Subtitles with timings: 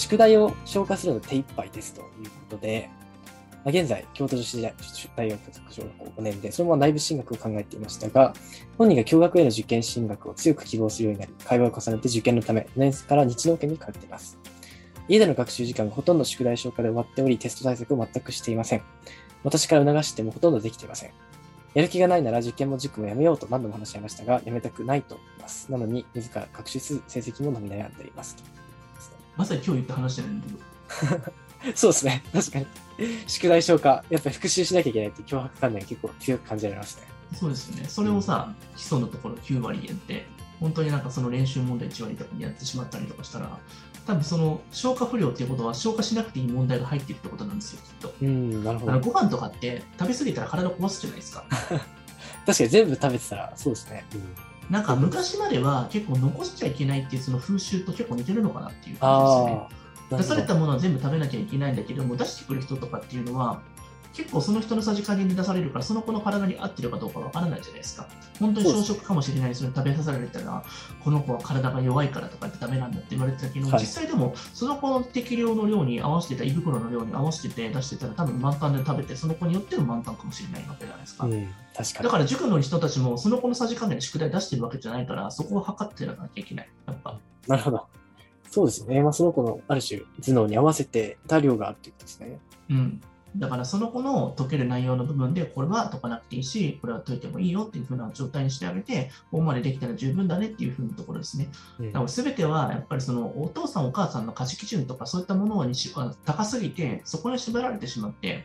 [0.00, 2.06] 宿題を消化するの手一杯ですという
[2.50, 2.90] ことで、
[3.64, 8.32] まあ、現在、京都女子大学小学校5年で、そのまま内部進学を考えていましたが、
[8.78, 14.38] 本人が共学への受験進学を強く希望するようになり、会話を重ねて受験のため、年生から日農研に通っています。
[15.08, 18.82] 家での学習時間がほとんど宿題消化で終わっており、テスト対策を全くしていません。
[19.44, 21.10] 私から促してもほとんどできていません。
[21.74, 25.70] やる気がないなら受験も塾もやめようと何度も話し合いましたが、やめたくないと思います。
[25.70, 28.36] なのに、自ら学習成績も伸び悩んでいます。
[29.40, 31.72] まさに今日言った話じゃないんだけど。
[31.74, 32.22] そうですね。
[32.30, 32.66] 確かに。
[33.26, 37.04] 宿題消化、やっぱり復習しなきゃいけないって脅迫観念結構強く感じられますね。
[37.34, 37.88] そうですよね。
[37.88, 40.26] それをさ、基礎のところ9割やって、
[40.60, 43.58] 本当になんかその練習問題1割とかにやってしまったりとかしたら、
[44.06, 48.14] 多分その消化不良っていうことは消化しなくていい問題が入ってるってことなんですよ、きっと。
[48.20, 49.00] うん、なるほど。
[49.00, 51.44] ご飯とかって食べ過ぎたら体壊すじゃないですか。
[52.44, 54.04] 確かに全部食べてたらそうですね。
[54.14, 59.80] うんなんか昔までは結構残しちゃいけないっていうその風習と結構似てるのかなっていう感じですね。
[60.18, 63.60] 出されたものは全部食べなきゃいけないんだけども、出してくる人とかっていうのは、
[64.12, 68.08] 結構その人のさじ加減で出されるから、その子の体に合ってるかどうかわからないじゃないですか。
[68.38, 70.64] 本当に小食かもしれないそれ食べさせられたら、
[71.04, 81.26] この子は体が弱いからとかってダメなんだって言われてたけど、はい、実際でもその子の適量の量に合わせてた、胃袋の量に合わせてて出してたら、多分満タンで食べて、その子によっても満タンかもしれないわけじゃないですか。
[81.26, 86.68] うん、確かにだから塾の人たちも、その子のさじ加減で宿題出してるわけじゃないから、そこを測ってやらなきゃいけない。
[86.86, 87.86] やっぱなるほど。
[88.50, 89.00] そうですね。
[89.00, 92.38] まあ、その子のある種頭脳に合わせてた量があるということですね。
[92.70, 93.00] うん。
[93.36, 101.48] だからその子の解ける内容の部分で、これは解かなくていいし、これは解いてもいいよっていうふうな状態にしてあげて、ここまでできたら十分だねっていうふうなところですね。
[101.78, 105.74] だから全てはやっぱりそのお父さんお母さんの価値基準とかそういったものに
[106.24, 108.44] 高すぎて、そこに縛られてしまって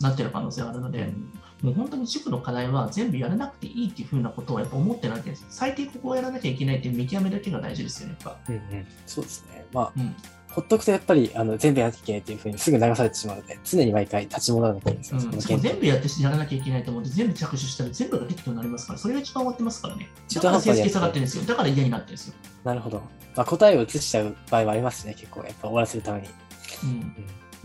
[0.00, 1.12] なってる可能性があるので、
[1.62, 8.52] もう本当に塾の課題は全部やらなくていいっていうふうなことをやっぱ思ってないけです最低ここをやらなきゃいけないっていう見極めだけが大事ですよね、やっぱ。
[8.52, 9.66] うんうん、そうですね。
[9.72, 10.14] まあ、うん
[10.54, 15.56] ほっとくとやっぱりあの全部やらなきゃいけないっていうふうにすぐ流されてしまうので、常に毎回立ち戻らなきゃいけないんですよ。
[15.56, 20.08] うん、全部やってやらなきゃいけないと思って、全部着手したら全部が適当になりますから、それが一番終わってますからね。
[20.32, 21.44] だから成績下がってるんですよ。
[21.44, 22.34] だから嫌になってるんですよ。
[22.62, 23.02] なるほど。
[23.34, 25.40] まあ、答えを移しちゃう場合はありますね、結構。
[25.40, 26.28] やっぱ終わらせるために。
[26.84, 27.14] うん、うん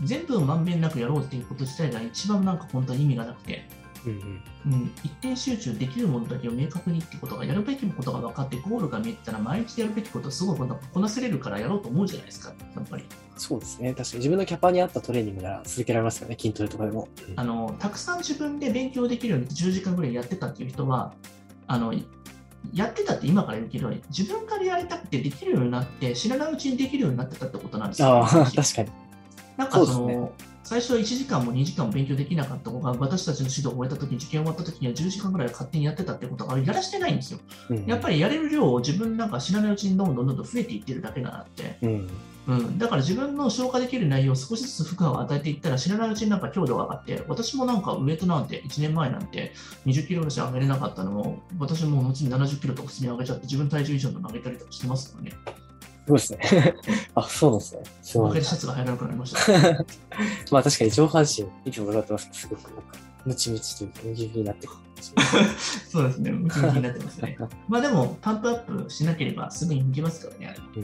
[0.02, 3.68] 全部をまんべんなくやろうっていうこと自体が一番なんか本当に意味がなくて、
[4.06, 13.04] うんうん、一点集中できるものだけを明確にってことがやるべきことが分かってゴールが見えたら毎日やるべきことをすごいこなせれるからやろうと思うじゃないですかやっぱり。
[13.36, 13.94] そうですね。
[13.94, 21.14] 確かに自分のキャパに合ったトレーニングなら続けられますよね筋トレとかでも、うん、あのたくさん自分で勉強できるように10時間ぐらいやってたっていう人は
[21.66, 21.94] あの
[22.74, 28.90] やってたって今から言うけど自分からやりたくてできるようになって知らないうちにできるようになってたってことなんですよ、あ確かに
[29.60, 30.32] なんかその
[30.62, 37.40] 最初は1時間も2時間も勉強できなかった子が、私たちの指導を終えたときに、受験終わったときには10時間ぐらい勝手にやってたってことがやらしてないんですよ。
[37.70, 42.08] うん、やっぱりやれる量を自分なんか知らないうちにどんどんどんどん増えていってるだけがあって、うん、
[42.46, 49.52] うん、だから自分の消化できる内容を少しずつ負荷を与えていったら、知らないうちになんか強度が上がって、私もなんかウエイトなんて1年前なんて
[49.86, 55.32] 20キロぐらいしか上げれなかったのも、私も後に70キロとか普通に上げちゃって、自分体重以上の上げたりとかしてますからね。
[56.06, 56.74] そうですね。
[57.14, 57.82] あ、そうなんですね。
[58.02, 58.44] すごい。
[58.44, 59.52] シャツが入らなくなりました。
[60.50, 62.82] まあ確かに上半身、いつも伺ってますけど、すごくなんか、
[63.24, 64.68] ムチムチというか、ムキムキになって
[65.88, 67.38] そうですね、ムキムキになってますね。
[67.68, 70.82] まあでも、パンプアップしなければすぐに向きますからね、あれ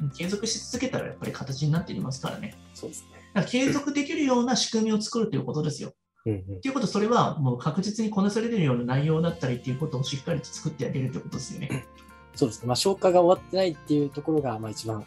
[0.00, 2.56] うん、継続し続けたらやっぱり形になっていますからね。
[2.74, 3.08] そうですね。
[3.34, 5.92] だから継続できるような仕組みを作るということですよ。
[6.26, 11.84] うんうん、っていうこと、それはもう確実にこなされるような内容だったりっていうことをしっかりと作ってあげるということですよね。
[12.34, 12.68] そうですね。
[12.68, 15.04] まあ、消化が終わってないっていうところが、まあ、一番、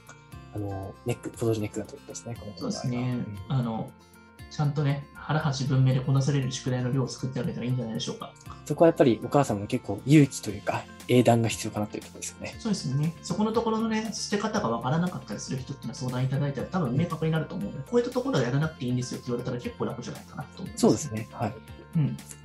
[0.55, 3.23] あの、ネック、ボトルネックだということですね、このそうですね。
[3.49, 3.91] うん、あの、
[4.49, 8.31] ちゃんとね、腹八分目でこなされる宿題の量を作ってあげたらいいんじゃないでしょうか。
[8.65, 12.55] そこはやっぱりお母さんも結構勇気というか、英断が必要かなというところですよね。
[12.59, 13.13] そうですね。
[13.21, 21.27] そこのところのね、捨て方がわからなかったりする人っていうのは相談いただいたら多分明確になると思うので、こういったところはやらなくていいんですよって言われたら結構楽じゃないかなと思います、そうですね。
[21.33, 21.53] はい。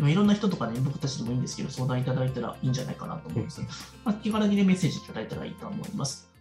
[0.01, 3.61] うん、いろんな人とかね、僕たちでもいいんですけど、相談いただいたらいいんじゃないかなと思います。
[3.61, 3.67] うん、
[4.05, 6.32] まあ、気軽に、ね、メッセージいただいたらいいと思います。